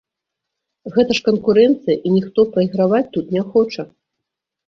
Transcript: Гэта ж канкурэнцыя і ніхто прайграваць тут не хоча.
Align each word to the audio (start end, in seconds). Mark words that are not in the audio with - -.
Гэта 0.95 1.11
ж 1.17 1.21
канкурэнцыя 1.27 1.97
і 1.97 2.13
ніхто 2.15 2.45
прайграваць 2.55 3.05
тут 3.17 3.25
не 3.35 3.43
хоча. 3.51 3.81